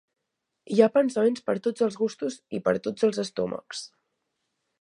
[0.75, 3.87] Hi ha pensaments per a tots els gustos i per a tots els estómacs.